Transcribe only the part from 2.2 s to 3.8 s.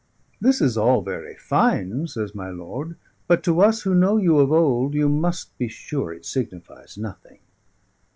my lord; "but to